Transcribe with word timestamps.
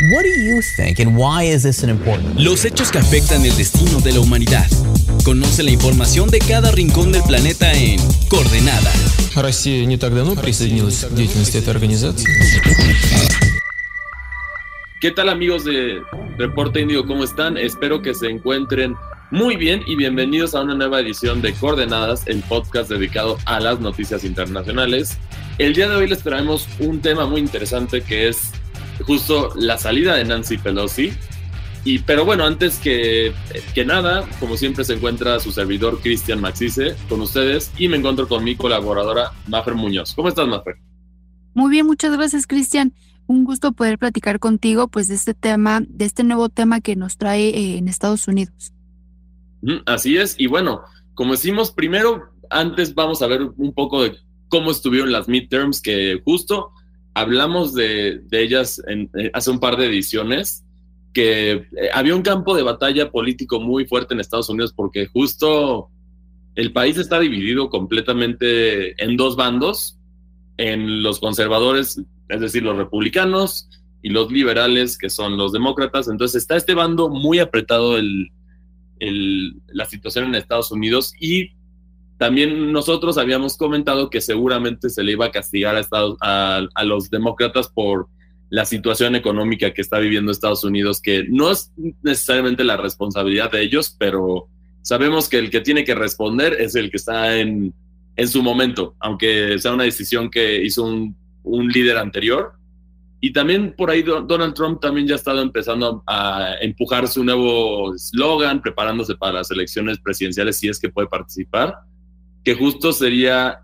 What 0.00 0.22
do 0.22 0.28
you 0.28 0.62
think 0.62 1.00
and 1.00 1.16
why 1.16 1.42
is 1.42 1.64
this 1.64 1.82
an 1.82 1.90
important? 1.90 2.38
Los 2.38 2.64
hechos 2.64 2.92
que 2.92 2.98
afectan 2.98 3.44
el 3.44 3.56
destino 3.56 3.98
de 3.98 4.12
la 4.12 4.20
humanidad. 4.20 4.64
Conoce 5.24 5.64
la 5.64 5.72
información 5.72 6.30
de 6.30 6.38
cada 6.38 6.70
rincón 6.70 7.10
del 7.10 7.24
planeta 7.24 7.72
en 7.72 7.98
Coordenada. 8.28 8.92
Россия 9.34 9.84
не 9.86 9.96
так 9.96 10.14
давно 10.14 10.36
присоединилась 10.36 11.04
к 11.04 11.10
деятельности 11.12 11.56
этой 11.56 11.70
организации. 11.70 12.30
¿Qué 15.00 15.10
tal 15.10 15.30
amigos 15.30 15.64
de 15.64 16.00
Reporte 16.38 16.80
Índigo? 16.80 17.04
¿Cómo 17.04 17.24
están? 17.24 17.56
Espero 17.56 18.00
que 18.00 18.14
se 18.14 18.28
encuentren 18.28 18.94
muy 19.32 19.56
bien 19.56 19.82
y 19.84 19.96
bienvenidos 19.96 20.54
a 20.54 20.60
una 20.60 20.76
nueva 20.76 21.00
edición 21.00 21.42
de 21.42 21.54
Coordenadas, 21.54 22.22
el 22.26 22.44
podcast 22.44 22.88
dedicado 22.88 23.36
a 23.46 23.58
las 23.58 23.80
noticias 23.80 24.22
internacionales. 24.22 25.18
El 25.58 25.74
día 25.74 25.88
de 25.88 25.96
hoy 25.96 26.06
les 26.06 26.22
traemos 26.22 26.68
un 26.78 27.00
tema 27.00 27.26
muy 27.26 27.40
interesante 27.40 28.00
que 28.00 28.28
es 28.28 28.52
justo 29.06 29.50
la 29.56 29.78
salida 29.78 30.16
de 30.16 30.24
Nancy 30.24 30.58
Pelosi. 30.58 31.12
Y, 31.84 32.00
pero 32.00 32.24
bueno, 32.24 32.44
antes 32.44 32.78
que, 32.78 33.32
que 33.74 33.84
nada, 33.84 34.28
como 34.40 34.56
siempre 34.56 34.84
se 34.84 34.94
encuentra 34.94 35.40
su 35.40 35.52
servidor 35.52 36.00
Cristian 36.00 36.40
Maxice 36.40 36.96
con 37.08 37.20
ustedes 37.20 37.70
y 37.78 37.88
me 37.88 37.96
encuentro 37.96 38.28
con 38.28 38.44
mi 38.44 38.56
colaboradora 38.56 39.32
Mafer 39.46 39.74
Muñoz. 39.74 40.12
¿Cómo 40.14 40.28
estás, 40.28 40.46
Mafer? 40.46 40.76
Muy 41.54 41.70
bien, 41.70 41.86
muchas 41.86 42.12
gracias, 42.12 42.46
Cristian. 42.46 42.92
Un 43.26 43.44
gusto 43.44 43.72
poder 43.72 43.98
platicar 43.98 44.38
contigo 44.38 44.88
pues 44.88 45.08
de 45.08 45.14
este 45.14 45.34
tema, 45.34 45.82
de 45.86 46.04
este 46.04 46.24
nuevo 46.24 46.48
tema 46.48 46.80
que 46.80 46.96
nos 46.96 47.16
trae 47.16 47.48
eh, 47.48 47.78
en 47.78 47.88
Estados 47.88 48.28
Unidos. 48.28 48.72
Así 49.86 50.16
es, 50.16 50.36
y 50.38 50.46
bueno, 50.46 50.82
como 51.14 51.32
decimos, 51.32 51.72
primero, 51.72 52.30
antes 52.48 52.94
vamos 52.94 53.22
a 53.22 53.26
ver 53.26 53.42
un 53.42 53.72
poco 53.74 54.02
de 54.02 54.16
cómo 54.48 54.70
estuvieron 54.70 55.12
las 55.12 55.28
midterms, 55.28 55.80
que 55.80 56.20
justo 56.24 56.70
hablamos 57.14 57.74
de, 57.74 58.22
ellas 58.30 58.82
en, 58.86 59.10
eh, 59.18 59.30
hace 59.34 59.50
un 59.50 59.60
par 59.60 59.76
de 59.76 59.86
ediciones, 59.86 60.64
que 61.12 61.52
eh, 61.52 61.66
había 61.92 62.14
un 62.14 62.22
campo 62.22 62.54
de 62.54 62.62
batalla 62.62 63.10
político 63.10 63.60
muy 63.60 63.86
fuerte 63.86 64.14
en 64.14 64.20
Estados 64.20 64.48
Unidos 64.48 64.72
porque 64.74 65.06
justo 65.06 65.88
el 66.54 66.72
país 66.72 66.96
está 66.96 67.18
dividido 67.20 67.70
completamente 67.70 69.02
en 69.02 69.16
dos 69.16 69.36
bandos, 69.36 69.98
en 70.56 71.02
los 71.02 71.20
conservadores, 71.20 72.00
es 72.28 72.40
decir, 72.40 72.62
los 72.62 72.76
republicanos, 72.76 73.68
y 74.02 74.10
los 74.10 74.30
liberales, 74.30 74.96
que 74.96 75.10
son 75.10 75.36
los 75.36 75.52
demócratas. 75.52 76.08
Entonces 76.08 76.42
está 76.42 76.56
este 76.56 76.74
bando 76.74 77.08
muy 77.08 77.38
apretado 77.38 77.98
la 79.00 79.84
situación 79.86 80.26
en 80.26 80.34
Estados 80.34 80.70
Unidos 80.70 81.12
y 81.20 81.50
también 82.18 82.72
nosotros 82.72 83.16
habíamos 83.16 83.56
comentado 83.56 84.10
que 84.10 84.20
seguramente 84.20 84.90
se 84.90 85.04
le 85.04 85.12
iba 85.12 85.26
a 85.26 85.30
castigar 85.30 85.76
a, 85.76 85.80
Estados, 85.80 86.18
a, 86.20 86.66
los 86.84 87.10
demócratas 87.10 87.68
por 87.68 88.08
la 88.50 88.64
situación 88.64 89.14
económica 89.14 89.72
que 89.72 89.82
está 89.82 90.00
viviendo 90.00 90.32
Estados 90.32 90.64
Unidos, 90.64 91.00
que 91.00 91.24
no 91.28 91.52
es 91.52 91.70
necesariamente 92.02 92.64
la 92.64 92.76
responsabilidad 92.76 93.52
de 93.52 93.62
ellos, 93.62 93.94
pero 93.96 94.48
sabemos 94.82 95.28
que 95.28 95.38
el 95.38 95.48
que 95.48 95.60
tiene 95.60 95.84
que 95.84 95.94
responder 95.94 96.54
es 96.54 96.74
el 96.74 96.90
que 96.90 96.96
está 96.96 97.38
en, 97.38 97.72
en 98.16 98.28
su 98.28 98.42
momento, 98.42 98.96
aunque 98.98 99.56
sea 99.60 99.74
una 99.74 99.84
decisión 99.84 100.28
que 100.28 100.64
hizo 100.64 100.82
un, 100.82 101.16
un 101.44 101.68
líder 101.68 101.98
anterior. 101.98 102.52
Y 103.20 103.32
también 103.32 103.74
por 103.76 103.90
ahí 103.90 104.02
Donald 104.02 104.54
Trump 104.54 104.80
también 104.80 105.06
ya 105.06 105.14
ha 105.14 105.18
estado 105.18 105.42
empezando 105.42 106.02
a 106.06 106.54
empujar 106.60 107.06
su 107.06 107.22
nuevo 107.22 107.94
eslogan, 107.94 108.60
preparándose 108.60 109.14
para 109.14 109.34
las 109.34 109.50
elecciones 109.52 109.98
presidenciales 110.00 110.56
si 110.56 110.68
es 110.68 110.80
que 110.80 110.88
puede 110.88 111.08
participar 111.08 111.76
que 112.44 112.54
justo 112.54 112.92
sería, 112.92 113.60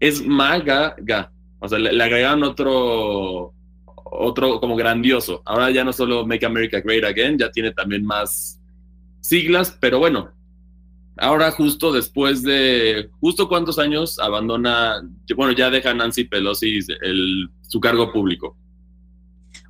es 0.00 0.24
MAGA, 0.24 0.96
ga. 0.98 1.32
O 1.58 1.68
sea, 1.68 1.78
le, 1.78 2.02
agregaron 2.02 2.42
otro, 2.44 3.52
otro 3.94 4.60
como 4.60 4.76
grandioso. 4.76 5.42
Ahora 5.44 5.70
ya 5.70 5.84
no 5.84 5.92
solo 5.92 6.26
Make 6.26 6.46
America 6.46 6.80
Great 6.80 7.04
Again, 7.04 7.38
ya 7.38 7.50
tiene 7.50 7.72
también 7.72 8.04
más 8.04 8.60
siglas, 9.20 9.76
pero 9.80 9.98
bueno, 9.98 10.30
ahora 11.16 11.50
justo 11.50 11.92
después 11.92 12.42
de, 12.42 13.10
justo 13.20 13.48
cuántos 13.48 13.78
años 13.78 14.18
abandona, 14.18 15.02
bueno, 15.34 15.52
ya 15.52 15.70
deja 15.70 15.94
Nancy 15.94 16.24
Pelosi 16.24 16.78
el, 17.02 17.50
su 17.62 17.80
cargo 17.80 18.12
público. 18.12 18.56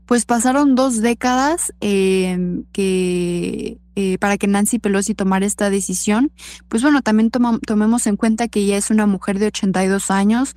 Pues 0.05 0.25
pasaron 0.25 0.75
dos 0.75 1.01
décadas 1.01 1.75
em, 1.81 2.65
que 2.73 3.79
eh, 3.99 4.19
para 4.19 4.37
que 4.37 4.47
Nancy 4.47 4.79
Pelosi 4.79 5.15
tomara 5.15 5.47
esta 5.47 5.71
decisión. 5.71 6.31
Pues 6.69 6.83
bueno, 6.83 7.01
también 7.01 7.31
tomemos 7.31 8.07
en 8.07 8.17
cuenta 8.17 8.47
que 8.47 8.61
ella 8.61 8.77
es 8.77 8.91
una 8.91 9.07
mujer 9.07 9.39
de 9.39 9.47
82 9.47 10.11
años. 10.11 10.55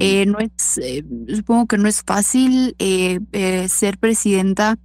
Eh, 0.00 0.24
no 0.24 0.38
es, 0.38 0.78
eh, 0.78 1.04
supongo 1.28 1.66
que 1.66 1.76
no 1.76 1.86
es 1.86 2.02
fácil 2.02 2.74
ser 2.78 3.98
presidenta 3.98 4.78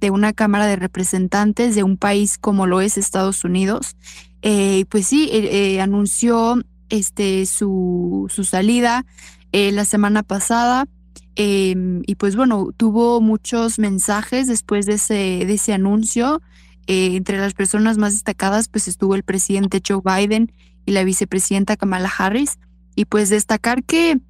de 0.00 0.10
una 0.10 0.32
Cámara 0.32 0.66
de 0.66 0.74
Representantes 0.74 1.76
de 1.76 1.84
un 1.84 1.96
país 1.96 2.38
como 2.38 2.66
lo 2.66 2.80
es 2.80 2.98
Estados 2.98 3.44
Unidos. 3.44 3.94
pues 4.40 5.06
sí, 5.06 5.78
anunció 5.78 6.60
este, 6.88 7.46
su, 7.46 8.26
su 8.30 8.42
salida 8.42 9.06
la 9.52 9.84
semana 9.84 10.24
pasada. 10.24 10.88
Em, 11.36 12.02
y 12.06 12.16
pues 12.16 12.34
bueno, 12.34 12.70
tuvo 12.76 13.20
muchos 13.20 13.78
mensajes 13.78 14.48
después 14.48 14.86
de 14.86 14.94
ese, 14.94 15.14
de 15.14 15.54
ese 15.54 15.72
anuncio. 15.72 16.42
Eh, 16.86 17.16
entre 17.16 17.38
las 17.38 17.54
personas 17.54 17.98
más 17.98 18.12
destacadas, 18.12 18.68
pues 18.68 18.88
estuvo 18.88 19.14
el 19.14 19.22
presidente 19.22 19.82
Joe 19.86 20.02
Biden 20.04 20.52
y 20.86 20.92
la 20.92 21.04
vicepresidenta 21.04 21.76
Kamala 21.76 22.10
Harris. 22.16 22.58
Y 22.94 23.06
pues 23.06 23.30
destacar 23.30 23.84
que 23.84 24.20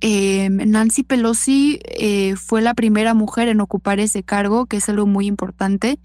eh, 0.00 0.48
Nancy 0.50 1.02
Pelosi 1.02 1.80
eh, 1.84 2.36
fue 2.36 2.62
la 2.62 2.74
primera 2.74 3.14
mujer 3.14 3.48
en 3.48 3.60
ocupar 3.60 4.00
ese 4.00 4.22
cargo, 4.22 4.66
que 4.66 4.76
es 4.76 4.88
algo 4.88 5.06
muy 5.06 5.26
importante. 5.26 5.98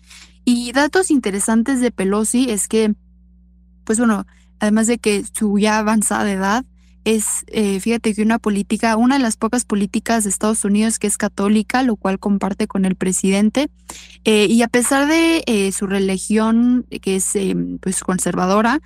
Y 0.46 0.72
datos 0.72 1.12
interesantes 1.12 1.80
de 1.82 1.92
Pelosi 1.92 2.50
es 2.50 2.68
que, 2.68 2.94
pues 3.84 4.00
bueno, 4.00 4.26
además 4.60 4.88
de 4.88 4.98
que 4.98 5.24
su 5.34 5.60
ya 5.60 5.78
avanzada 5.78 6.32
edad, 6.32 6.66
es, 7.16 7.44
eh, 7.48 7.80
fíjate 7.80 8.14
que 8.14 8.22
una 8.22 8.38
política, 8.38 8.96
una 8.96 9.18
de 9.18 9.24
las 9.24 9.36
pocas 9.36 9.66
políticas 9.66 10.24
de 10.24 10.30
Estados 10.30 10.64
Unidos 10.64 11.00
que 11.00 11.08
es 11.08 11.18
católica, 11.18 11.82
lo 11.82 11.96
cual 11.96 12.20
comparte 12.20 12.68
con 12.68 12.86
el 12.86 12.96
presidente. 12.96 13.70
Eh, 14.26 14.46
y 14.48 14.62
a 14.62 14.68
pesar 14.68 15.08
de 15.08 15.44
eh, 15.48 15.72
su 15.72 15.88
religión, 15.88 16.86
que 17.02 17.16
es 17.16 17.34
pues 17.82 18.02
conservadora, 18.02 18.80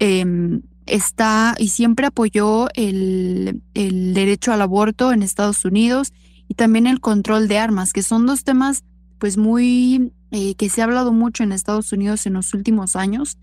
em, 0.00 0.62
está 0.86 1.54
y 1.58 1.68
siempre 1.68 2.06
apoyó 2.06 2.68
el, 2.74 3.62
el, 3.74 4.14
derecho 4.14 4.52
al 4.52 4.62
aborto 4.62 5.12
en 5.12 5.22
Estados 5.22 5.64
Unidos 5.64 6.12
y 6.48 6.54
también 6.54 6.88
el 6.88 7.00
control 7.00 7.46
de 7.46 7.58
armas, 7.58 7.92
que 7.92 8.02
son 8.02 8.26
dos 8.26 8.42
temas 8.42 8.82
pues 9.18 9.36
muy 9.36 10.12
que 10.56 10.68
se 10.68 10.80
ha 10.80 10.84
hablado 10.84 11.12
mucho 11.12 11.42
en 11.42 11.50
Estados 11.50 11.92
Unidos 11.92 12.24
en 12.24 12.34
los 12.34 12.54
últimos 12.54 12.94
años. 12.94 13.36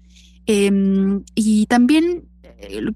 Em, 0.46 1.24
y 1.36 1.66
también 1.66 2.27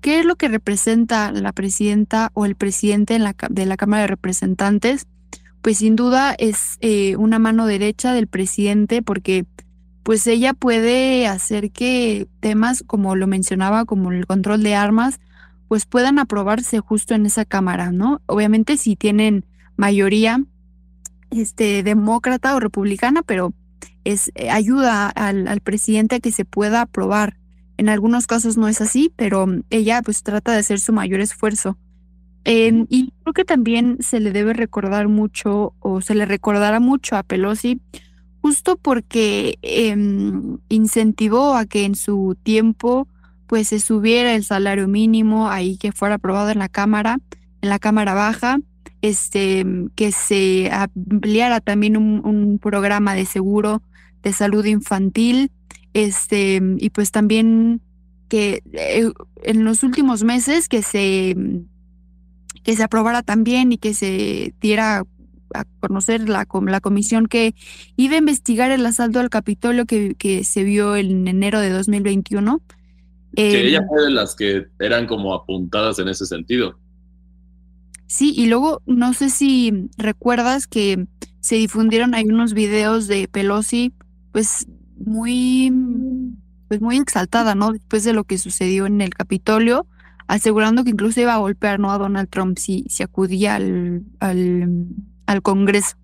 ¿qué 0.01 0.19
es 0.19 0.25
lo 0.25 0.35
que 0.35 0.47
representa 0.47 1.31
la 1.31 1.51
presidenta 1.51 2.31
o 2.33 2.45
el 2.45 2.55
presidente 2.55 3.19
de 3.49 3.65
la 3.65 3.77
Cámara 3.77 4.01
de 4.01 4.07
Representantes? 4.07 5.07
Pues 5.61 5.77
sin 5.77 5.95
duda 5.95 6.33
es 6.37 6.77
eh, 6.81 7.15
una 7.17 7.37
mano 7.37 7.67
derecha 7.67 8.13
del 8.13 8.27
presidente 8.27 9.01
porque 9.01 9.45
pues 10.03 10.25
ella 10.25 10.53
puede 10.53 11.27
hacer 11.27 11.71
que 11.71 12.27
temas 12.39 12.83
como 12.85 13.15
lo 13.15 13.27
mencionaba, 13.27 13.85
como 13.85 14.11
el 14.11 14.25
control 14.25 14.63
de 14.63 14.73
armas, 14.73 15.19
pues 15.67 15.85
puedan 15.85 16.17
aprobarse 16.17 16.79
justo 16.79 17.13
en 17.13 17.27
esa 17.27 17.45
Cámara, 17.45 17.91
¿no? 17.91 18.21
Obviamente 18.25 18.77
si 18.77 18.95
tienen 18.95 19.45
mayoría 19.77 20.43
este, 21.29 21.83
demócrata 21.83 22.55
o 22.55 22.59
republicana, 22.59 23.21
pero 23.21 23.53
es, 24.03 24.31
eh, 24.33 24.49
ayuda 24.49 25.07
al, 25.09 25.47
al 25.47 25.61
presidente 25.61 26.15
a 26.15 26.19
que 26.19 26.31
se 26.31 26.45
pueda 26.45 26.81
aprobar 26.81 27.37
en 27.81 27.89
algunos 27.89 28.27
casos 28.27 28.57
no 28.57 28.67
es 28.67 28.79
así, 28.79 29.11
pero 29.15 29.47
ella 29.71 30.03
pues 30.03 30.21
trata 30.21 30.51
de 30.51 30.59
hacer 30.59 30.79
su 30.79 30.93
mayor 30.93 31.19
esfuerzo. 31.19 31.79
Em, 32.43 32.85
y 32.89 33.11
creo 33.23 33.33
que 33.33 33.43
también 33.43 33.97
se 34.01 34.19
le 34.19 34.31
debe 34.31 34.53
recordar 34.53 35.07
mucho 35.07 35.73
o 35.79 35.99
se 35.99 36.13
le 36.13 36.27
recordará 36.27 36.79
mucho 36.79 37.15
a 37.15 37.23
Pelosi 37.23 37.81
justo 38.39 38.77
porque 38.77 39.57
em, 39.63 40.59
incentivó 40.69 41.55
a 41.55 41.65
que 41.65 41.85
en 41.85 41.95
su 41.95 42.37
tiempo 42.43 43.07
pues 43.47 43.69
se 43.69 43.79
subiera 43.79 44.35
el 44.35 44.43
salario 44.43 44.87
mínimo 44.87 45.49
ahí 45.49 45.77
que 45.77 45.91
fuera 45.91 46.15
aprobado 46.15 46.51
en 46.51 46.59
la 46.59 46.69
Cámara, 46.69 47.17
en 47.61 47.69
la 47.69 47.79
Cámara 47.79 48.13
Baja, 48.13 48.59
este, 49.01 49.65
que 49.95 50.11
se 50.11 50.69
ampliara 50.71 51.61
también 51.61 51.97
un, 51.97 52.21
un 52.23 52.59
programa 52.59 53.15
de 53.15 53.25
seguro 53.25 53.81
de 54.21 54.33
salud 54.33 54.65
infantil, 54.65 55.51
este, 55.93 56.61
y 56.77 56.89
pues 56.89 57.11
también 57.11 57.81
que 58.29 58.63
eh, 58.73 59.11
en 59.43 59.63
los 59.65 59.83
últimos 59.83 60.23
meses 60.23 60.69
que 60.69 60.81
se, 60.81 61.35
que 62.63 62.75
se 62.75 62.83
aprobara 62.83 63.23
también 63.23 63.71
y 63.71 63.77
que 63.77 63.93
se 63.93 64.53
diera 64.61 65.03
a 65.53 65.65
conocer 65.81 66.29
la, 66.29 66.47
la 66.67 66.79
comisión 66.79 67.27
que 67.27 67.55
iba 67.97 68.15
a 68.15 68.19
investigar 68.19 68.71
el 68.71 68.85
asalto 68.85 69.19
al 69.19 69.29
Capitolio 69.29 69.85
que, 69.85 70.15
que 70.15 70.43
se 70.45 70.63
vio 70.63 70.95
en 70.95 71.27
enero 71.27 71.59
de 71.59 71.71
2021. 71.71 72.61
Que 73.35 73.67
ella 73.67 73.85
fue 73.87 74.03
de 74.03 74.11
las 74.11 74.35
que 74.35 74.67
eran 74.79 75.07
como 75.07 75.33
apuntadas 75.33 75.99
en 75.99 76.07
ese 76.07 76.25
sentido. 76.25 76.79
Sí, 78.07 78.33
y 78.35 78.47
luego 78.47 78.81
no 78.85 79.13
sé 79.13 79.29
si 79.29 79.89
recuerdas 79.97 80.67
que 80.67 81.05
se 81.39 81.55
difundieron 81.55 82.13
ahí 82.13 82.25
unos 82.25 82.53
videos 82.53 83.07
de 83.07 83.27
Pelosi, 83.29 83.93
pues 84.33 84.67
muy, 85.05 85.71
pues 86.67 86.81
muy 86.81 86.97
exaltada, 86.97 87.55
¿no? 87.55 87.71
Después 87.71 88.03
de 88.03 88.13
lo 88.13 88.23
que 88.23 88.37
sucedió 88.37 88.85
en 88.85 89.01
el 89.01 89.11
Capitolio, 89.11 89.87
asegurando 90.27 90.83
que 90.83 90.91
incluso 90.91 91.21
iba 91.21 91.33
a 91.33 91.39
golpear, 91.39 91.79
¿no? 91.79 91.91
A 91.91 91.97
Donald 91.97 92.29
Trump 92.29 92.57
si, 92.57 92.85
si 92.87 93.03
acudía 93.03 93.55
al, 93.55 94.03
al, 94.19 95.41
Congreso. 95.41 95.95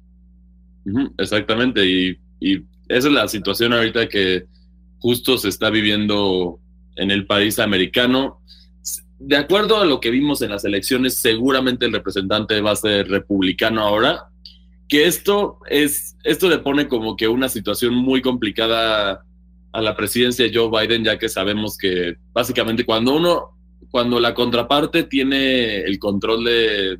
exactamente, 1.17 1.85
y, 1.85 2.19
y 2.39 2.63
esa 2.87 3.07
es 3.07 3.13
la 3.13 3.27
situación 3.27 3.73
ahorita 3.73 4.07
que 4.07 4.45
justo 4.99 5.37
se 5.37 5.49
está 5.49 5.69
viviendo 5.69 6.59
en 6.95 7.11
el 7.11 7.25
país 7.25 7.59
americano. 7.59 8.41
De 9.19 9.35
acuerdo 9.35 9.79
a 9.79 9.85
lo 9.85 9.99
que 9.99 10.11
vimos 10.11 10.41
en 10.41 10.51
las 10.51 10.65
elecciones, 10.65 11.15
seguramente 11.15 11.85
el 11.85 11.93
representante 11.93 12.61
va 12.61 12.71
a 12.71 12.75
ser 12.75 13.07
republicano 13.07 13.81
ahora, 13.81 14.29
que 14.87 15.05
esto 15.05 15.59
es, 15.69 16.15
esto 16.23 16.49
le 16.49 16.59
pone 16.59 16.87
como 16.87 17.15
que 17.15 17.27
una 17.27 17.49
situación 17.49 17.93
muy 17.93 18.21
complicada 18.21 19.23
a 19.73 19.81
la 19.81 19.95
presidencia 19.95 20.45
de 20.45 20.57
Joe 20.57 20.69
Biden, 20.69 21.03
ya 21.03 21.17
que 21.17 21.29
sabemos 21.29 21.77
que 21.77 22.15
básicamente 22.33 22.85
cuando 22.85 23.15
uno, 23.15 23.57
cuando 23.91 24.19
la 24.19 24.33
contraparte 24.33 25.03
tiene 25.03 25.81
el 25.81 25.99
control 25.99 26.45
de, 26.45 26.97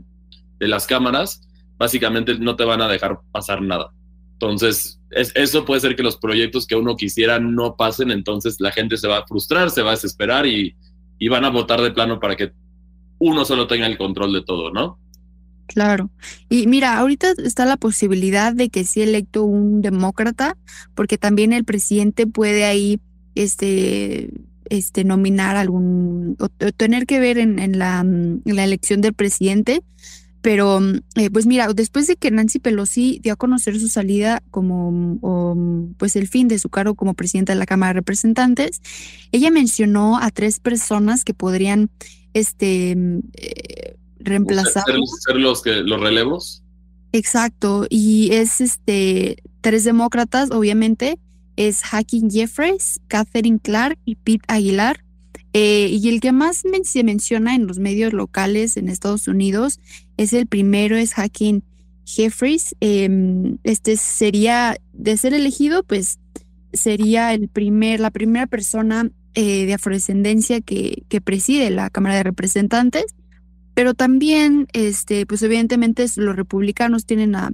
de 0.60 0.68
las 0.68 0.86
cámaras, 0.86 1.42
básicamente 1.78 2.38
no 2.38 2.56
te 2.56 2.66
van 2.66 2.82
a 2.82 2.88
dejar 2.88 3.20
pasar 3.32 3.62
nada. 3.62 3.92
Entonces, 4.34 5.02
eso 5.12 5.66
puede 5.66 5.82
ser 5.82 5.96
que 5.96 6.04
los 6.04 6.18
proyectos 6.18 6.68
que 6.68 6.76
uno 6.76 6.96
quisiera 6.96 7.40
no 7.40 7.76
pasen, 7.76 8.12
entonces 8.12 8.58
la 8.60 8.72
gente 8.72 8.98
se 8.98 9.08
va 9.08 9.20
a 9.20 9.26
frustrar, 9.26 9.72
se 9.72 9.82
va 9.82 9.90
a 9.90 9.96
desesperar 9.96 10.46
y, 10.46 10.76
y 11.18 11.28
van 11.30 11.46
a 11.46 11.50
votar 11.50 11.82
de 11.82 11.92
plano 11.92 12.20
para 12.20 12.36
que 12.36 12.52
uno 13.20 13.46
solo 13.46 13.66
tenga 13.66 13.88
el 13.88 13.98
control 13.98 14.34
de 14.34 14.44
todo, 14.44 14.72
¿no? 14.72 15.00
Claro. 15.68 16.10
Y 16.50 16.68
mira, 16.68 16.98
ahorita 16.98 17.34
está 17.44 17.66
la 17.66 17.78
posibilidad 17.78 18.54
de 18.54 18.70
que 18.70 18.86
sea 18.86 19.04
electo 19.04 19.44
un 19.44 19.82
demócrata, 19.82 20.58
porque 20.96 21.18
también 21.18 21.54
el 21.54 21.66
presidente 21.66 22.26
puede 22.26 22.66
ahí 22.66 23.00
este, 23.36 24.32
este, 24.70 25.04
nominar 25.04 25.56
algún, 25.56 26.36
o, 26.40 26.50
tener 26.50 27.06
que 27.06 27.20
ver 27.20 27.38
en, 27.38 27.60
en, 27.60 27.78
la, 27.78 28.00
en 28.00 28.42
la 28.46 28.64
elección 28.64 29.02
del 29.02 29.14
presidente 29.14 29.84
pero, 30.48 30.80
mm, 30.80 31.00
eh, 31.16 31.30
pues 31.30 31.46
mira, 31.46 31.68
después 31.74 32.08
de 32.08 32.16
que 32.16 32.32
Nancy 32.32 32.60
Pelosi 32.60 33.20
dio 33.22 33.34
a 33.34 33.36
conocer 33.36 33.80
su 33.80 33.88
salida 33.88 34.42
como, 34.52 34.92
mm, 34.92 35.96
pues 35.98 36.16
el 36.16 36.28
fin 36.28 36.48
de 36.48 36.60
su 36.60 36.70
cargo 36.70 36.96
como 36.96 37.16
presidenta 37.16 37.54
de 37.54 37.60
la 37.60 37.66
Cámara 37.66 37.90
de 37.90 38.00
Representantes, 38.00 38.82
ella 39.32 39.52
mencionó 39.52 40.18
a 40.18 40.32
tres 40.32 40.60
personas 40.60 41.24
que 41.24 41.34
podrían, 41.34 41.90
este, 42.34 42.96
mm, 42.96 43.20
eh, 43.34 43.87
reemplazar. 44.28 44.84
Ser, 45.26 45.36
los, 45.38 45.62
que, 45.62 45.76
los 45.76 46.00
relevos. 46.00 46.64
Exacto, 47.12 47.86
y 47.90 48.30
es 48.34 48.62
este, 48.62 49.38
tres 49.62 49.84
demócratas, 49.84 50.52
obviamente, 50.52 51.20
es 51.56 51.82
Hacking 51.82 52.30
Jeffries, 52.30 53.02
Catherine 53.08 53.60
Clark 53.60 53.98
y 54.06 54.16
Pete 54.16 54.46
Aguilar. 54.48 55.04
Eh, 55.54 55.90
y 55.90 56.10
el 56.10 56.20
que 56.20 56.32
más 56.32 56.64
se 56.84 57.04
menciona 57.04 57.56
en 57.56 57.66
los 57.66 57.80
medios 57.80 58.14
locales 58.14 58.78
en 58.78 58.90
Estados 58.90 59.28
Unidos 59.28 59.80
es 60.18 60.34
el 60.34 60.46
primero, 60.46 60.98
es 60.98 61.14
Hacking 61.16 61.64
Jeffries. 62.06 62.76
Em, 62.80 63.58
este 63.64 63.98
sería, 63.98 64.78
de 64.94 65.18
ser 65.18 65.34
elegido, 65.34 65.84
pues 65.84 66.20
sería 66.74 67.34
el 67.34 67.50
primer, 67.50 68.00
la 68.00 68.12
primera 68.12 68.46
persona 68.46 69.10
eh, 69.34 69.66
de 69.66 69.74
afrodescendencia 69.74 70.62
que, 70.62 71.04
que 71.10 71.22
preside 71.22 71.70
la 71.70 71.90
Cámara 71.90 72.16
de 72.16 72.24
Representantes. 72.24 73.06
Pero 73.78 73.94
también, 73.94 74.66
este, 74.74 75.28
pues 75.28 75.44
evidentemente 75.44 76.04
los 76.16 76.36
republicanos 76.36 77.06
tienen 77.06 77.36
a, 77.36 77.52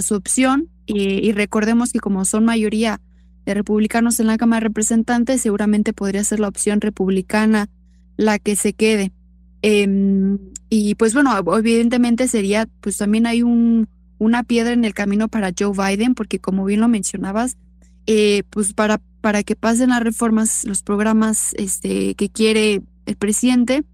su 0.00 0.14
opción 0.14 0.70
eh, 0.86 1.20
y 1.22 1.32
recordemos 1.32 1.92
que 1.92 2.00
como 2.00 2.24
son 2.24 2.46
mayoría 2.46 3.02
de 3.44 3.52
republicanos 3.52 4.18
en 4.18 4.28
la 4.28 4.38
Cámara 4.38 4.60
de 4.60 4.68
Representantes, 4.68 5.42
seguramente 5.42 5.92
podría 5.92 6.24
ser 6.24 6.40
la 6.40 6.48
opción 6.48 6.80
republicana 6.80 7.68
la 8.16 8.38
que 8.38 8.56
se 8.56 8.72
quede. 8.72 9.12
Em, 9.60 10.38
y 10.70 10.94
pues 10.94 11.12
bueno, 11.12 11.38
evidentemente 11.58 12.28
sería, 12.28 12.66
pues 12.80 12.96
también 12.96 13.26
hay 13.26 13.42
un, 13.42 13.90
una 14.16 14.44
piedra 14.44 14.72
en 14.72 14.86
el 14.86 14.94
camino 14.94 15.28
para 15.28 15.52
Joe 15.52 15.72
Biden, 15.76 16.14
porque 16.14 16.38
como 16.38 16.64
bien 16.64 16.80
lo 16.80 16.88
mencionabas, 16.88 17.58
eh, 18.06 18.42
pues 18.48 18.72
para, 18.72 19.02
para 19.20 19.42
que 19.42 19.54
pasen 19.54 19.90
las 19.90 20.02
reformas, 20.02 20.64
los 20.64 20.82
programas 20.82 21.52
este, 21.58 22.14
que 22.14 22.30
quiere 22.30 22.80
el 23.04 23.16
presidente, 23.16 23.84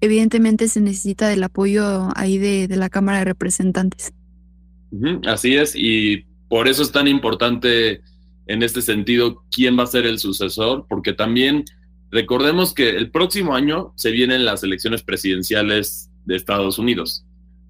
evidentemente 0.00 0.68
se 0.68 0.80
necesita 0.80 1.28
del 1.28 1.42
apoyo 1.42 2.08
ahí 2.16 2.38
de, 2.38 2.68
de 2.68 2.76
la 2.76 2.88
Cámara 2.88 3.18
de 3.18 3.24
Representantes. 3.26 4.12
Así 5.26 5.56
es, 5.56 5.74
y 5.76 6.24
por 6.48 6.68
eso 6.68 6.82
es 6.82 6.92
tan 6.92 7.08
importante 7.08 8.00
en 8.46 8.62
este 8.62 8.80
sentido 8.80 9.44
quién 9.50 9.78
va 9.78 9.82
a 9.82 9.86
ser 9.86 10.06
el 10.06 10.18
sucesor, 10.18 10.86
porque 10.88 11.12
también 11.12 11.64
recordemos 12.10 12.72
que 12.72 12.90
el 12.90 13.10
próximo 13.10 13.54
año 13.54 13.92
se 13.96 14.10
vienen 14.10 14.44
las 14.44 14.62
elecciones 14.62 15.02
presidenciales 15.02 16.10
de 16.24 16.36
Estados 16.36 16.78
Unidos. 16.78 17.24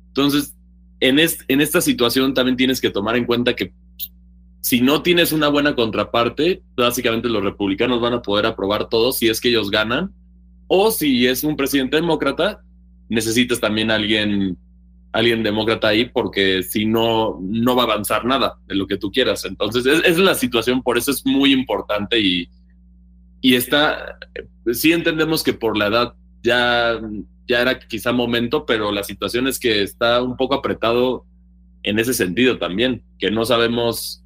Entonces, 0.09 0.55
en, 1.01 1.19
en 1.19 1.61
esta 1.61 1.81
situación 1.81 2.35
también 2.35 2.57
tienes 2.57 2.81
que 2.81 2.91
tomar 2.91 3.17
en 3.17 3.25
cuenta 3.25 3.55
que 3.55 3.73
si 4.61 4.81
no 4.81 5.03
tienes 5.03 5.33
una 5.33 5.49
buena 5.49 5.75
contraparte, 5.75 6.63
básicamente 6.77 7.29
los 7.29 7.43
republicanos 7.43 8.01
van 8.01 8.15
a 8.15 8.23
poder 8.23 8.47
aprobar 8.47 8.89
todo 8.89 9.13
si 9.13 9.29
es 9.29 9.41
que 9.41 9.49
ellos 9.49 9.71
ganan, 9.71 10.13
o 10.69 10.91
si 10.91 11.27
es 11.27 11.43
un 11.43 11.57
presidente 11.57 11.97
demócrata, 11.97 12.63
necesitas 13.09 13.59
también 13.61 13.91
alguien 13.91 14.57
alguien 15.11 15.43
demócrata 15.43 15.89
ahí 15.89 16.05
porque 16.05 16.63
si 16.63 16.85
no, 16.85 17.39
no 17.41 17.75
va 17.75 17.83
a 17.83 17.87
avanzar 17.87 18.25
nada 18.25 18.59
de 18.67 18.75
lo 18.75 18.87
que 18.87 18.99
tú 18.99 19.11
quieras. 19.11 19.45
Entonces, 19.45 19.87
es, 19.87 20.03
es 20.05 20.19
la 20.19 20.35
situación, 20.35 20.83
por 20.83 20.99
eso 20.99 21.11
es 21.11 21.25
muy 21.25 21.53
importante 21.53 22.21
y, 22.21 22.49
y 23.41 23.55
está, 23.55 24.19
sí 24.73 24.93
entendemos 24.93 25.43
que 25.43 25.55
por 25.55 25.77
la 25.77 25.87
edad 25.87 26.15
ya, 26.43 27.01
ya 27.49 27.63
era 27.63 27.79
quizá 27.79 28.13
momento, 28.13 28.67
pero 28.67 28.93
la 28.93 29.03
situación 29.03 29.49
es 29.49 29.59
que 29.59 29.83
está 29.83 30.23
un 30.23 30.37
poco 30.37 30.55
apretado 30.55 31.25
en 31.83 31.99
ese 31.99 32.13
sentido 32.13 32.59
también, 32.59 33.03
que 33.19 33.31
no 33.31 33.45
sabemos 33.45 34.23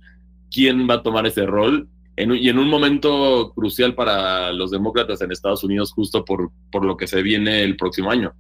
quién 0.51 0.89
va 0.89 0.95
a 0.95 1.03
tomar 1.03 1.27
ese 1.27 1.47
rol 1.47 1.89
y 2.17 2.49
en 2.49 2.59
un 2.59 2.69
momento 2.69 3.53
crucial 3.55 3.95
para 3.95 4.53
los 4.53 4.71
demócratas 4.71 5.23
en 5.23 5.33
Estados 5.33 5.65
Unidos 5.65 5.93
justo 5.93 6.25
por, 6.25 6.51
por 6.71 6.85
lo 6.85 6.97
que 6.97 7.07
se 7.07 7.23
viene 7.23 7.63
el 7.63 7.77
próximo 7.77 8.11
año. 8.11 8.35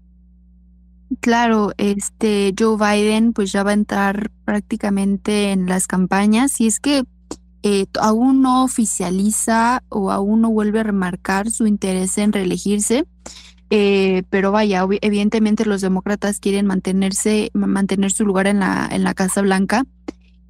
Claro, 1.21 1.73
este 1.77 2.55
Joe 2.59 2.77
Biden 2.77 3.33
pues 3.33 3.53
ya 3.53 3.63
va 3.63 3.71
a 3.71 3.75
entrar 3.75 4.31
prácticamente 4.45 5.53
en 5.53 5.67
las 5.67 5.87
campañas 5.87 6.61
y 6.61 6.67
es 6.67 6.81
que 6.81 7.05
eh, 7.63 7.87
aún 8.01 8.43
no 8.43 8.65
oficializa 8.65 9.85
o 9.89 10.11
aún 10.11 10.41
no 10.41 10.51
vuelve 10.51 10.81
a 10.81 10.85
remarcar 10.85 11.51
su 11.51 11.67
interés 11.67 12.19
en 12.19 12.33
reelegirse, 12.33 13.05
eh, 13.71 14.25
pero 14.31 14.53
vaya, 14.53 14.85
evidentemente 15.01 15.65
los 15.65 15.81
demócratas 15.81 16.41
quieren 16.41 16.67
mantenerse, 16.67 17.51
mantener 17.55 18.11
su 18.11 18.27
lugar 18.27 18.47
en 18.47 18.61
la, 18.61 18.89
en 18.91 19.05
la 19.05 19.15
Casa 19.15 19.43
Blanca. 19.43 19.85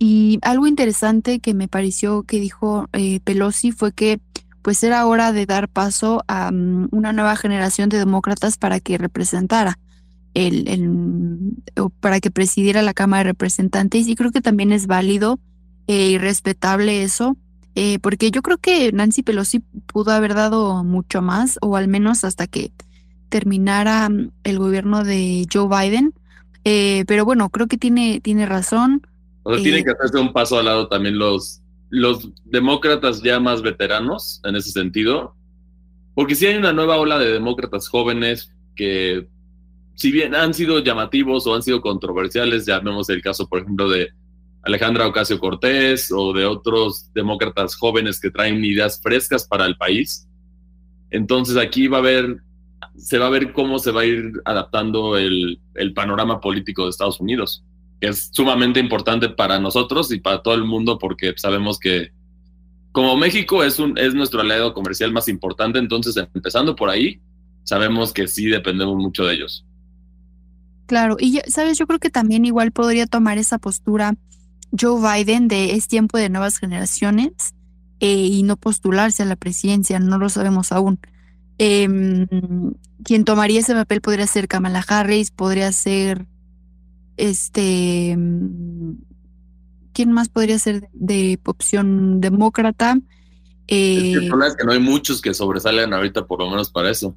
Y 0.04 0.40
algo 0.42 0.66
interesante 0.66 1.38
que 1.38 1.54
me 1.54 1.68
pareció 1.68 2.24
que 2.24 2.40
dijo 2.40 2.88
eh, 2.92 3.20
Pelosi 3.20 3.70
fue 3.70 3.92
que 3.92 4.20
pues 4.60 4.82
era 4.82 5.06
hora 5.06 5.30
de 5.30 5.46
dar 5.46 5.68
paso 5.68 6.24
a 6.26 6.50
mm, 6.50 6.88
una 6.90 7.12
nueva 7.12 7.36
generación 7.36 7.88
de 7.88 7.98
demócratas 7.98 8.58
para 8.58 8.80
que 8.80 8.98
representara 8.98 9.78
el, 10.34 10.66
el, 10.66 11.86
para 12.00 12.18
que 12.18 12.32
presidiera 12.32 12.82
la 12.82 12.94
Cámara 12.94 13.20
de 13.20 13.30
Representantes 13.30 14.08
y 14.08 14.16
creo 14.16 14.32
que 14.32 14.40
también 14.40 14.72
es 14.72 14.88
válido 14.88 15.38
eh, 15.86 16.10
y 16.10 16.18
respetable 16.18 17.04
eso, 17.04 17.36
eh, 17.76 18.00
porque 18.00 18.32
yo 18.32 18.42
creo 18.42 18.58
que 18.58 18.90
Nancy 18.90 19.22
Pelosi 19.22 19.60
pudo 19.86 20.10
haber 20.10 20.34
dado 20.34 20.82
mucho 20.82 21.22
más, 21.22 21.60
o 21.62 21.76
al 21.76 21.86
menos 21.86 22.24
hasta 22.24 22.48
que 22.48 22.72
terminara 23.28 24.08
mm, 24.08 24.32
el 24.42 24.58
gobierno 24.58 25.04
de 25.04 25.46
Joe 25.52 25.68
Biden. 25.68 26.12
Eh, 26.64 27.04
pero 27.06 27.24
bueno, 27.24 27.50
creo 27.50 27.68
que 27.68 27.78
tiene, 27.78 28.20
tiene 28.20 28.46
razón. 28.46 29.06
O 29.42 29.52
sea, 29.54 29.62
tienen 29.62 29.84
que 29.84 29.90
hacerse 29.90 30.18
un 30.18 30.32
paso 30.32 30.58
al 30.58 30.66
lado 30.66 30.88
también 30.88 31.18
los, 31.18 31.62
los 31.90 32.30
demócratas 32.44 33.22
ya 33.22 33.40
más 33.40 33.62
veteranos 33.62 34.40
en 34.44 34.56
ese 34.56 34.70
sentido, 34.70 35.34
porque 36.14 36.34
si 36.34 36.46
hay 36.46 36.56
una 36.56 36.72
nueva 36.72 36.96
ola 36.96 37.18
de 37.18 37.32
demócratas 37.32 37.88
jóvenes 37.88 38.52
que 38.76 39.26
si 39.94 40.10
bien 40.10 40.34
han 40.34 40.54
sido 40.54 40.80
llamativos 40.80 41.46
o 41.46 41.54
han 41.54 41.62
sido 41.62 41.80
controversiales, 41.80 42.66
ya 42.66 42.80
vemos 42.80 43.08
el 43.08 43.22
caso, 43.22 43.48
por 43.48 43.60
ejemplo, 43.60 43.88
de 43.88 44.10
Alejandra 44.62 45.06
Ocasio 45.06 45.38
Cortés 45.38 46.10
o 46.12 46.32
de 46.32 46.46
otros 46.46 47.12
demócratas 47.14 47.76
jóvenes 47.76 48.20
que 48.20 48.30
traen 48.30 48.64
ideas 48.64 49.00
frescas 49.02 49.46
para 49.46 49.66
el 49.66 49.76
país. 49.76 50.28
Entonces 51.10 51.56
aquí 51.56 51.88
va 51.88 51.98
a 51.98 52.00
haber, 52.00 52.38
se 52.96 53.18
va 53.18 53.26
a 53.26 53.30
ver 53.30 53.52
cómo 53.52 53.78
se 53.78 53.90
va 53.90 54.02
a 54.02 54.06
ir 54.06 54.32
adaptando 54.44 55.16
el, 55.16 55.60
el 55.74 55.92
panorama 55.92 56.40
político 56.40 56.84
de 56.84 56.90
Estados 56.90 57.20
Unidos, 57.20 57.64
es 58.08 58.30
sumamente 58.32 58.80
importante 58.80 59.28
para 59.28 59.58
nosotros 59.58 60.12
y 60.12 60.20
para 60.20 60.42
todo 60.42 60.54
el 60.54 60.64
mundo 60.64 60.98
porque 60.98 61.34
sabemos 61.36 61.78
que 61.78 62.12
como 62.92 63.16
México 63.16 63.64
es, 63.64 63.78
un, 63.78 63.96
es 63.96 64.14
nuestro 64.14 64.40
aliado 64.40 64.74
comercial 64.74 65.12
más 65.12 65.28
importante, 65.28 65.78
entonces 65.78 66.14
empezando 66.34 66.76
por 66.76 66.90
ahí, 66.90 67.20
sabemos 67.64 68.12
que 68.12 68.28
sí 68.28 68.46
dependemos 68.46 68.96
mucho 68.96 69.24
de 69.24 69.34
ellos. 69.34 69.64
Claro, 70.86 71.16
y 71.18 71.40
sabes, 71.46 71.78
yo 71.78 71.86
creo 71.86 71.98
que 71.98 72.10
también 72.10 72.44
igual 72.44 72.70
podría 72.70 73.06
tomar 73.06 73.38
esa 73.38 73.58
postura 73.58 74.14
Joe 74.78 75.00
Biden 75.00 75.48
de 75.48 75.72
es 75.72 75.88
tiempo 75.88 76.18
de 76.18 76.28
nuevas 76.28 76.58
generaciones 76.58 77.54
eh, 78.00 78.26
y 78.26 78.42
no 78.42 78.56
postularse 78.56 79.22
a 79.22 79.26
la 79.26 79.36
presidencia, 79.36 79.98
no 80.00 80.18
lo 80.18 80.28
sabemos 80.28 80.72
aún. 80.72 80.98
Em, 81.58 82.26
quien 83.04 83.24
tomaría 83.24 83.60
ese 83.60 83.74
papel 83.74 84.00
podría 84.00 84.26
ser 84.26 84.48
Kamala 84.48 84.84
Harris, 84.86 85.30
podría 85.30 85.70
ser 85.72 86.26
este 87.16 88.16
¿quién 89.92 90.12
más 90.12 90.28
podría 90.28 90.58
ser 90.58 90.88
de 90.92 91.38
opción 91.44 92.20
demócrata? 92.20 92.98
Eh, 93.68 94.14
es 94.14 94.56
que 94.56 94.64
no 94.64 94.72
hay 94.72 94.80
muchos 94.80 95.22
que 95.22 95.34
sobresalen 95.34 95.92
ahorita, 95.92 96.26
por 96.26 96.40
lo 96.40 96.50
menos 96.50 96.70
para 96.70 96.90
eso. 96.90 97.16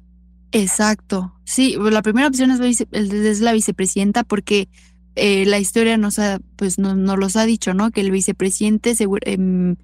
Exacto. 0.52 1.34
Sí, 1.44 1.76
la 1.78 2.02
primera 2.02 2.28
opción 2.28 2.50
es, 2.50 3.40
la 3.40 3.52
vicepresidenta 3.52 4.24
porque 4.24 4.68
eh, 5.16 5.44
la 5.46 5.58
historia 5.58 5.96
nos 5.96 6.18
ha, 6.18 6.38
pues 6.56 6.78
no, 6.78 6.94
nos 6.94 7.18
los 7.18 7.36
ha 7.36 7.44
dicho, 7.44 7.74
¿no? 7.74 7.90
Que 7.90 8.00
el 8.00 8.10
vicepresidente 8.10 8.94
em, 8.98 9.72
eh, 9.72 9.76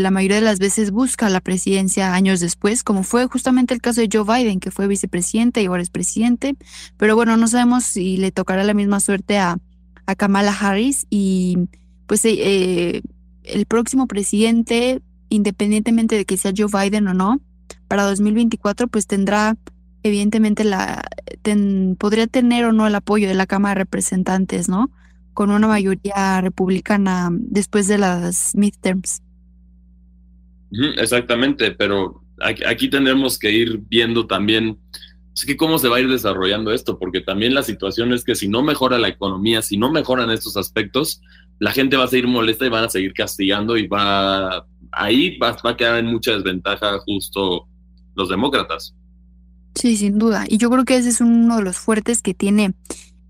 la 0.00 0.10
mayoría 0.10 0.36
de 0.36 0.42
las 0.42 0.58
veces 0.58 0.90
busca 0.90 1.28
la 1.28 1.40
presidencia 1.40 2.14
años 2.14 2.40
después, 2.40 2.82
como 2.82 3.02
fue 3.02 3.26
justamente 3.26 3.74
el 3.74 3.80
caso 3.80 4.00
de 4.00 4.08
Joe 4.12 4.24
Biden, 4.24 4.60
que 4.60 4.70
fue 4.70 4.86
vicepresidente 4.86 5.62
y 5.62 5.66
ahora 5.66 5.82
es 5.82 5.90
presidente. 5.90 6.56
Pero 6.96 7.16
bueno, 7.16 7.36
no 7.36 7.48
sabemos 7.48 7.84
si 7.84 8.16
le 8.16 8.32
tocará 8.32 8.64
la 8.64 8.74
misma 8.74 9.00
suerte 9.00 9.38
a, 9.38 9.58
a 10.06 10.14
Kamala 10.14 10.52
Harris 10.52 11.06
y 11.10 11.58
pues 12.06 12.22
el 12.24 13.66
próximo 13.66 14.06
presidente 14.06 15.00
independientemente 15.32 16.14
de 16.14 16.24
que 16.26 16.36
sea 16.36 16.52
Joe 16.56 16.68
Biden 16.70 17.08
o 17.08 17.14
no, 17.14 17.40
para 17.88 18.04
2024 18.04 18.88
pues 18.88 19.06
tendrá 19.06 19.56
evidentemente 20.02 20.64
la 20.64 21.02
podría 21.98 22.26
tener 22.26 22.64
o 22.66 22.72
no 22.72 22.86
el 22.86 22.94
apoyo 22.94 23.28
de 23.28 23.34
la 23.34 23.46
Cámara 23.46 23.74
de 23.74 23.84
Representantes, 23.84 24.68
¿no? 24.68 24.90
Con 25.32 25.50
una 25.50 25.68
mayoría 25.68 26.40
republicana 26.40 27.30
después 27.32 27.88
de 27.88 27.98
las 27.98 28.54
midterms. 28.54 29.22
Exactamente, 30.96 31.72
pero 31.72 32.22
aquí, 32.40 32.88
tendremos 32.88 33.38
que 33.38 33.52
ir 33.52 33.80
viendo 33.88 34.26
también 34.26 34.78
que 35.46 35.56
cómo 35.56 35.78
se 35.78 35.88
va 35.88 35.96
a 35.96 36.00
ir 36.00 36.08
desarrollando 36.08 36.72
esto, 36.72 36.98
porque 36.98 37.20
también 37.20 37.54
la 37.54 37.62
situación 37.62 38.12
es 38.12 38.24
que 38.24 38.34
si 38.34 38.48
no 38.48 38.62
mejora 38.62 38.98
la 38.98 39.08
economía, 39.08 39.62
si 39.62 39.76
no 39.76 39.90
mejoran 39.90 40.30
estos 40.30 40.56
aspectos, 40.56 41.20
la 41.58 41.72
gente 41.72 41.96
va 41.96 42.04
a 42.04 42.08
seguir 42.08 42.28
molesta 42.28 42.66
y 42.66 42.68
van 42.68 42.84
a 42.84 42.88
seguir 42.88 43.12
castigando 43.12 43.76
y 43.76 43.86
va 43.86 44.66
ahí 44.92 45.38
va, 45.38 45.56
a 45.62 45.76
quedar 45.76 45.98
en 45.98 46.06
mucha 46.06 46.32
desventaja 46.32 46.98
justo 47.00 47.66
los 48.14 48.28
demócratas. 48.28 48.94
Sí, 49.74 49.96
sin 49.96 50.18
duda. 50.18 50.44
Y 50.48 50.58
yo 50.58 50.70
creo 50.70 50.84
que 50.84 50.96
ese 50.96 51.08
es 51.08 51.20
uno 51.20 51.56
de 51.56 51.62
los 51.62 51.78
fuertes 51.78 52.20
que 52.20 52.34
tiene 52.34 52.74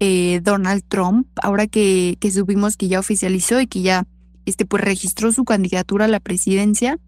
eh, 0.01 0.41
Donald 0.43 0.83
Trump, 0.89 1.29
ahora 1.41 1.69
que, 1.69 2.17
que 2.21 2.31
supimos 2.33 2.77
que 2.77 2.89
ya 2.89 2.99
oficializó 2.99 3.61
y 3.61 3.69
que 3.69 3.83
ya 3.83 4.07
este, 4.45 4.67
pues, 4.67 4.83
registró 4.83 5.31
su 5.31 5.45
candidatura 5.45 6.07
a 6.07 6.09
la 6.09 6.21
presidencia. 6.21 6.99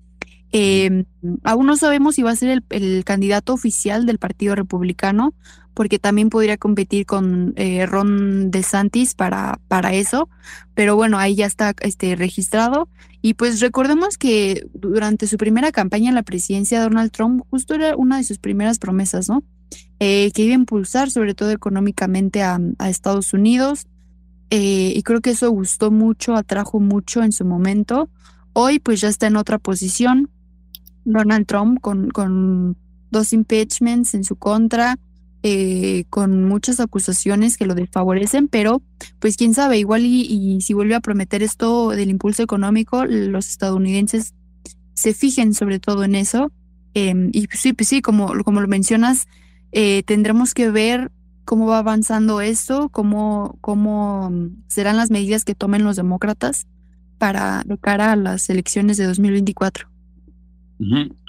Eh, 0.57 1.05
aún 1.43 1.67
no 1.67 1.77
sabemos 1.77 2.15
si 2.15 2.23
va 2.23 2.31
a 2.31 2.37
ser 2.37 2.51
el, 2.51 2.65
el, 2.71 3.05
candidato 3.05 3.53
oficial 3.53 4.07
del 4.07 4.19
Partido 4.19 4.55
Republicano, 4.55 5.35
porque 5.75 5.99
también 5.99 6.31
podría 6.31 6.57
competir 6.57 7.05
con 7.05 7.53
eh, 7.57 7.85
Ron 7.85 8.51
DeSantis 8.51 9.15
para, 9.15 9.61
para 9.67 9.93
eso, 9.93 10.29
pero 10.75 10.95
bueno, 10.95 11.19
ahí 11.19 11.35
ya 11.35 11.47
está 11.47 11.75
este, 11.81 12.15
registrado. 12.15 12.89
Y 13.21 13.35
pues 13.35 13.61
recordemos 13.61 14.17
que 14.17 14.67
durante 14.73 15.27
su 15.27 15.37
primera 15.37 15.73
campaña 15.73 16.11
en 16.11 16.15
la 16.15 16.23
presidencia, 16.23 16.81
Donald 16.81 17.11
Trump 17.11 17.43
justo 17.51 17.75
era 17.75 17.97
una 17.97 18.19
de 18.19 18.25
sus 18.25 18.39
primeras 18.39 18.79
promesas, 18.79 19.29
¿no? 19.29 19.43
Eh, 19.99 20.31
que 20.33 20.43
iba 20.43 20.53
a 20.53 20.59
impulsar 20.59 21.11
sobre 21.11 21.35
todo 21.35 21.51
económicamente 21.51 22.43
a, 22.43 22.61
Estados 22.87 23.33
Unidos. 23.33 23.87
Eh, 24.51 24.93
y 24.95 25.03
creo 25.03 25.21
que 25.21 25.31
eso 25.31 25.51
gustó 25.51 25.91
mucho, 25.91 26.37
atrajo 26.37 26.79
mucho 26.79 27.25
en 27.25 27.33
su 27.33 27.45
momento. 27.45 28.09
Hoy 28.53 28.79
pues 28.79 29.01
ya 29.01 29.09
está 29.09 29.27
en 29.27 29.37
otra 29.37 29.59
posición. 29.59 30.31
Donald 31.05 31.47
Trump 31.47 31.81
con, 31.81 32.11
con 32.11 32.77
dos 33.11 33.33
impeachments 33.33 34.15
en 34.15 34.25
su 34.25 34.37
contra, 34.37 34.99
eh, 35.43 36.05
con 36.11 36.45
muchas 36.45 36.81
acusaciones 36.81 37.57
que 37.57 37.67
lo 37.67 37.75
desfavorecen, 37.75 38.49
pero 38.49 38.83
pues 39.19 39.37
quién 39.37 39.55
sabe, 39.55 39.79
igual 39.79 40.07
y, 40.07 40.61
si 40.63 40.73
vuelve 40.73 40.95
a 40.95 41.01
prometer 41.01 41.43
esto 41.43 41.91
del 41.91 42.11
impulso 42.11 42.43
económico, 42.43 43.05
los 43.05 43.49
estadounidenses 43.49 44.35
se 44.95 45.13
fijen 45.13 45.55
sobre 45.55 45.81
todo 45.81 46.05
en 46.05 46.15
eso. 46.15 46.51
Em, 46.95 47.31
y 47.33 47.47
sí, 47.53 47.73
pues 47.73 47.89
sí, 47.89 48.01
como, 48.01 48.33
como 48.45 48.61
lo 48.61 48.69
mencionas, 48.69 49.27
eh, 49.73 50.03
tendremos 50.07 50.55
que 50.55 50.71
ver 50.71 51.11
cómo 51.45 51.67
va 51.67 51.79
avanzando 51.79 52.41
esto, 52.41 52.89
cómo, 52.89 53.59
cómo 53.61 54.33
serán 54.69 54.97
las 54.97 55.11
medidas 55.11 55.45
que 55.45 55.55
tomen 55.55 55.85
los 55.85 55.97
demócratas 55.97 56.67
para 57.19 57.63
de 57.67 57.77
cara 57.79 58.13
a 58.13 58.17
las 58.17 58.49
elecciones 58.49 58.97
de 58.97 59.05
2024. 59.05 59.94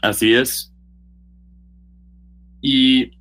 Así 0.01 0.33
es. 0.33 0.71
Y 2.61 3.11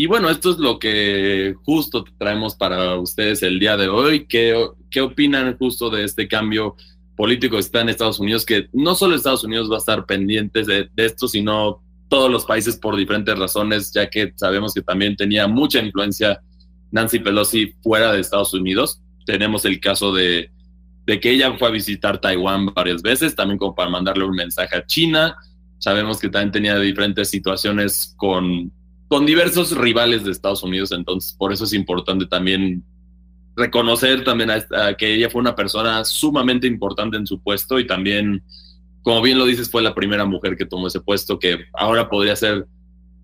y 0.00 0.06
bueno, 0.06 0.30
esto 0.30 0.50
es 0.50 0.56
lo 0.56 0.78
que 0.78 1.54
justo 1.62 2.06
traemos 2.16 2.54
para 2.54 2.94
ustedes 2.94 3.42
el 3.42 3.58
día 3.58 3.76
de 3.76 3.88
hoy. 3.88 4.24
¿Qué, 4.26 4.56
qué 4.90 5.02
opinan 5.02 5.58
justo 5.58 5.90
de 5.90 6.04
este 6.04 6.26
cambio 6.26 6.74
político 7.18 7.56
que 7.56 7.60
está 7.60 7.82
en 7.82 7.90
Estados 7.90 8.18
Unidos? 8.18 8.46
Que 8.46 8.70
no 8.72 8.94
solo 8.94 9.14
Estados 9.14 9.44
Unidos 9.44 9.70
va 9.70 9.74
a 9.74 9.78
estar 9.80 10.06
pendientes 10.06 10.66
de, 10.66 10.88
esto, 10.96 11.28
sino 11.28 11.82
todos 12.08 12.30
los 12.30 12.46
países 12.46 12.78
por 12.78 12.96
diferentes 12.96 13.38
razones, 13.38 13.92
ya 13.92 14.08
que 14.08 14.32
sabemos 14.36 14.72
que 14.72 14.80
también 14.80 15.16
tenía 15.16 15.46
mucha 15.46 15.80
influencia 15.80 16.40
Nancy 16.90 17.18
Pelosi 17.18 17.74
fuera 17.82 18.10
de 18.10 18.20
Estados 18.20 18.54
Unidos. 18.54 19.02
Tenemos 19.26 19.66
el 19.66 19.80
caso 19.80 20.14
de, 20.14 20.50
de 21.04 21.20
que 21.20 21.32
ella 21.32 21.54
fue 21.58 21.68
a 21.68 21.72
visitar 21.72 22.22
Taiwán 22.22 22.72
varias 22.74 23.02
veces, 23.02 23.36
también 23.36 23.58
como 23.58 23.74
para 23.74 23.90
mandarle 23.90 24.24
un 24.24 24.34
mensaje 24.34 24.76
a 24.78 24.86
China. 24.86 25.36
Sabemos 25.80 26.20
que 26.20 26.28
también 26.28 26.52
tenía 26.52 26.78
diferentes 26.78 27.28
situaciones 27.28 28.14
con 28.16 28.72
con 29.10 29.26
diversos 29.26 29.76
rivales 29.76 30.22
de 30.22 30.30
Estados 30.30 30.62
Unidos, 30.62 30.92
entonces 30.92 31.32
por 31.32 31.52
eso 31.52 31.64
es 31.64 31.72
importante 31.72 32.26
también 32.26 32.84
reconocer 33.56 34.22
también 34.22 34.50
a, 34.50 34.94
que 34.96 35.14
ella 35.14 35.28
fue 35.28 35.40
una 35.40 35.56
persona 35.56 36.04
sumamente 36.04 36.68
importante 36.68 37.16
en 37.16 37.26
su 37.26 37.42
puesto 37.42 37.80
y 37.80 37.88
también, 37.88 38.44
como 39.02 39.20
bien 39.20 39.36
lo 39.36 39.46
dices, 39.46 39.68
fue 39.68 39.82
la 39.82 39.96
primera 39.96 40.24
mujer 40.26 40.56
que 40.56 40.64
tomó 40.64 40.86
ese 40.86 41.00
puesto 41.00 41.40
que 41.40 41.58
ahora 41.72 42.08
podría 42.08 42.36
ser 42.36 42.68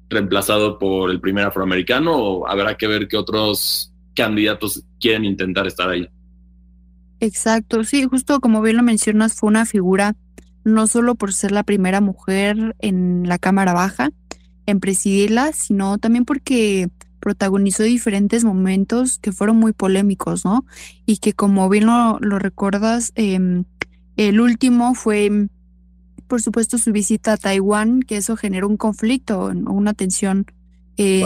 reemplazado 0.09 0.77
por 0.81 1.09
el 1.13 1.21
primer 1.21 1.47
afroamericano 1.47 2.17
o 2.17 2.49
habrá 2.49 2.77
que 2.77 2.89
ver 2.89 3.07
qué 3.07 3.17
otros 3.17 3.93
candidatos 4.17 4.83
quieren 4.99 5.25
intentar 5.25 5.69
estar 5.69 5.89
ahí. 5.89 6.09
Exacto, 7.21 7.85
sí, 7.85 8.07
justo 8.07 8.41
como 8.41 8.61
bien 8.61 8.77
lo 8.77 8.83
mencionas, 8.83 9.35
fue 9.35 9.51
una 9.51 9.65
figura 9.65 10.17
no 10.67 10.89
solo 10.89 11.15
por 11.15 11.33
ser 11.33 11.53
la 11.53 11.63
primera 11.63 12.01
mujer 12.01 12.75
en 12.81 13.23
la 13.29 13.39
Cámara 13.39 13.73
Baja, 13.73 14.11
en 14.67 14.81
presidirla, 14.81 15.53
sino 15.53 15.97
también 15.99 16.25
porque 16.25 16.89
protagonizó 17.21 17.85
diferentes 17.85 18.43
momentos 18.43 19.19
que 19.19 19.31
fueron 19.31 19.59
muy 19.59 19.73
polémicos, 19.73 20.45
¿no? 20.45 20.67
Y 21.07 21.19
que 21.19 21.35
como 21.35 21.69
bien 21.69 21.87
lo, 21.87 22.19
recuerdas, 22.19 23.13
em, 23.15 23.65
el 24.17 24.41
último 24.41 24.97
fue, 24.97 25.49
por 26.27 26.43
supuesto, 26.43 26.79
su 26.79 26.91
visita 26.91 27.35
a 27.35 27.37
Taiwán, 27.37 28.01
que 28.03 28.17
eso 28.17 28.37
generó 28.37 28.67
un 28.69 28.77
conflicto, 28.77 29.47
una 29.47 29.95
tensión. 29.95 30.47
Eh, 30.97 31.23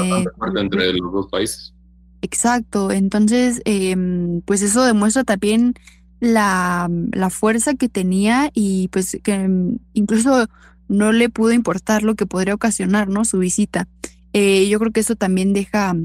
entre 0.55 0.93
los 0.93 1.13
dos 1.13 1.29
países. 1.31 1.73
Exacto, 2.21 2.91
entonces, 2.91 3.63
em, 3.65 4.43
pues 4.43 4.61
eso 4.61 4.85
demuestra 4.85 5.25
también 5.25 5.73
la, 6.21 6.89
la 7.13 7.31
fuerza 7.31 7.75
que 7.75 7.89
tenía 7.89 8.51
y 8.55 8.89
pues 8.89 9.19
que 9.23 9.49
incluso 9.95 10.47
no 10.89 11.13
le 11.13 11.29
pudo 11.29 11.53
importar 11.53 12.03
lo 12.03 12.15
que 12.15 12.27
podría 12.27 12.55
ocasionar, 12.55 13.09
¿no? 13.09 13.25
Su 13.25 13.39
visita. 13.39 13.89
Eh, 14.33 14.69
yo 14.69 14.79
creo 14.79 14.93
que 14.93 15.01
eso 15.01 15.17
también 15.17 15.53
deja, 15.53 15.97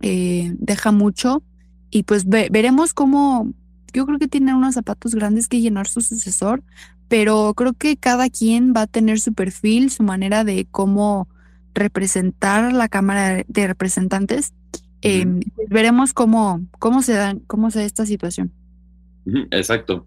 eh, 0.00 0.54
deja 0.58 0.92
mucho 0.92 1.42
y 1.90 2.04
pues 2.04 2.28
veremos 2.28 2.94
cómo, 2.94 3.52
yo 3.92 4.06
creo 4.06 4.18
que 4.18 4.28
tiene 4.28 4.54
unos 4.54 4.74
zapatos 4.74 5.14
grandes 5.14 5.48
que 5.48 5.60
llenar 5.60 5.88
su 5.88 6.00
sucesor, 6.00 6.62
pero 7.08 7.54
creo 7.54 7.72
que 7.72 7.96
cada 7.96 8.28
quien 8.30 8.72
va 8.74 8.82
a 8.82 8.86
tener 8.86 9.20
su 9.20 9.32
perfil, 9.32 9.90
su 9.90 10.02
manera 10.02 10.44
de 10.44 10.66
cómo 10.70 11.28
representar 11.74 12.72
la 12.72 12.88
Cámara 12.88 13.44
de 13.46 13.66
Representantes. 13.66 14.52
Em, 15.00 15.40
pues 15.54 15.68
veremos 15.68 16.12
cómo, 16.12 16.60
cómo 16.78 17.02
se 17.02 17.12
dan, 17.12 17.40
cómo 17.46 17.70
se 17.70 17.80
da 17.80 17.84
esta 17.84 18.04
situación. 18.04 18.52
Exacto. 19.50 20.06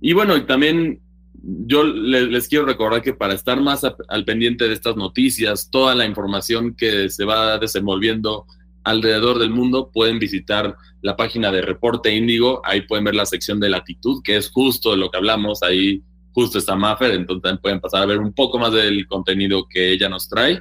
Y 0.00 0.12
bueno, 0.12 0.44
también 0.46 1.00
yo 1.42 1.84
les, 1.84 2.48
quiero 2.48 2.64
recordar 2.64 3.02
que 3.02 3.14
para 3.14 3.34
estar 3.34 3.60
más 3.60 3.82
al 4.08 4.24
pendiente 4.24 4.66
de 4.66 4.74
estas 4.74 4.96
noticias, 4.96 5.68
toda 5.70 5.94
la 5.94 6.06
información 6.06 6.74
que 6.74 7.10
se 7.10 7.24
va 7.24 7.58
desenvolviendo 7.58 8.46
alrededor 8.82 9.38
del 9.38 9.50
mundo, 9.50 9.90
pueden 9.92 10.18
visitar 10.18 10.76
la 11.00 11.16
página 11.16 11.50
de 11.50 11.62
Reporte 11.62 12.14
Índigo. 12.14 12.60
Ahí 12.64 12.82
pueden 12.82 13.04
ver 13.04 13.14
la 13.14 13.26
sección 13.26 13.60
de 13.60 13.70
latitud, 13.70 14.22
que 14.22 14.36
es 14.36 14.50
justo 14.50 14.90
de 14.90 14.98
lo 14.98 15.10
que 15.10 15.16
hablamos. 15.16 15.62
Ahí 15.62 16.02
justo 16.32 16.58
está 16.58 16.76
Maffer, 16.76 17.12
entonces 17.12 17.42
también 17.42 17.62
pueden 17.62 17.80
pasar 17.80 18.02
a 18.02 18.06
ver 18.06 18.18
un 18.18 18.32
poco 18.32 18.58
más 18.58 18.72
del 18.72 19.06
contenido 19.06 19.66
que 19.68 19.92
ella 19.92 20.08
nos 20.08 20.28
trae. 20.28 20.60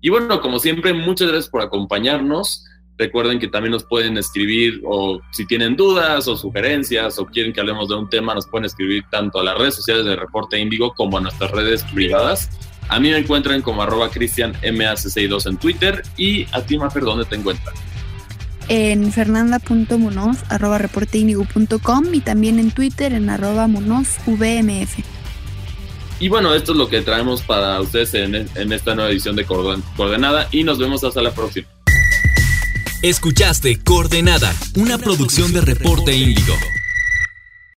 Y 0.00 0.10
bueno, 0.10 0.40
como 0.40 0.58
siempre, 0.58 0.92
muchas 0.92 1.28
gracias 1.28 1.48
por 1.48 1.62
acompañarnos. 1.62 2.64
Recuerden 2.98 3.38
que 3.38 3.48
también 3.48 3.72
nos 3.72 3.84
pueden 3.84 4.16
escribir 4.18 4.80
o 4.84 5.20
si 5.32 5.46
tienen 5.46 5.76
dudas 5.76 6.28
o 6.28 6.36
sugerencias 6.36 7.18
o 7.18 7.26
quieren 7.26 7.52
que 7.52 7.60
hablemos 7.60 7.88
de 7.88 7.96
un 7.96 8.08
tema, 8.08 8.34
nos 8.34 8.46
pueden 8.46 8.66
escribir 8.66 9.04
tanto 9.10 9.40
a 9.40 9.44
las 9.44 9.58
redes 9.58 9.74
sociales 9.74 10.04
de 10.04 10.14
Reporte 10.14 10.58
Índigo 10.58 10.94
como 10.94 11.18
a 11.18 11.20
nuestras 11.20 11.50
redes 11.50 11.82
privadas. 11.84 12.50
A 12.88 13.00
mí 13.00 13.10
me 13.10 13.16
encuentran 13.16 13.62
como 13.62 13.82
arroba 13.82 14.10
cristianmac62 14.10 15.46
en 15.46 15.56
Twitter 15.56 16.02
y 16.16 16.46
a 16.52 16.60
ti, 16.62 16.76
Mafer, 16.76 17.02
¿dónde 17.02 17.24
te 17.24 17.36
encuentran? 17.36 17.74
En 18.68 19.10
fernanda.munoz, 19.10 20.44
arroba 20.48 20.80
y 22.12 22.20
también 22.20 22.58
en 22.58 22.70
Twitter 22.70 23.12
en 23.12 23.30
arroba 23.30 23.66
munozvmf. 23.66 24.98
Y 26.20 26.28
bueno, 26.28 26.54
esto 26.54 26.72
es 26.72 26.78
lo 26.78 26.88
que 26.88 27.02
traemos 27.02 27.42
para 27.42 27.80
ustedes 27.80 28.14
en, 28.14 28.34
en 28.34 28.72
esta 28.72 28.94
nueva 28.94 29.10
edición 29.10 29.34
de 29.34 29.44
Coordenada 29.44 30.46
y 30.52 30.62
nos 30.62 30.78
vemos 30.78 31.02
hasta 31.02 31.20
la 31.20 31.32
próxima. 31.32 31.66
Escuchaste 33.02 33.80
Coordenada, 33.80 34.54
una 34.76 34.96
producción 34.96 35.52
de 35.52 35.60
Reporte 35.60 36.14
Índigo. 36.14 36.54